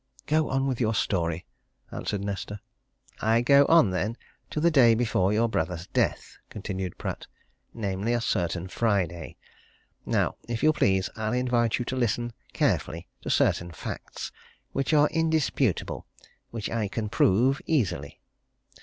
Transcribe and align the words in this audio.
"Go 0.25 0.49
on 0.49 0.65
with 0.65 0.81
your 0.81 0.95
story," 0.95 1.45
answered 1.91 2.21
Nesta. 2.21 2.59
"I 3.21 3.41
go 3.41 3.67
on, 3.67 3.91
then, 3.91 4.17
to 4.49 4.59
the 4.59 4.71
day 4.71 4.95
before 4.95 5.31
your 5.31 5.47
brother's 5.47 5.85
death," 5.85 6.39
continued 6.49 6.97
Pratt. 6.97 7.27
"Namely, 7.71 8.13
a 8.13 8.19
certain 8.19 8.67
Friday. 8.67 9.37
Now, 10.03 10.37
if 10.49 10.63
you 10.63 10.73
please, 10.73 11.11
I'll 11.15 11.33
invite 11.33 11.77
you 11.77 11.85
to 11.85 11.95
listen 11.95 12.33
carefully 12.51 13.07
to 13.21 13.29
certain 13.29 13.71
facts 13.71 14.31
which 14.71 14.91
are 14.91 15.07
indisputable, 15.09 16.07
which 16.49 16.67
I 16.67 16.87
can 16.87 17.07
prove, 17.07 17.61
easily. 17.67 18.19